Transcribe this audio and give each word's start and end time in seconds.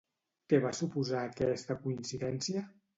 Què 0.53 0.59
va 0.63 0.71
suposar 0.79 1.21
aquesta 1.27 1.79
coincidència? 1.87 2.69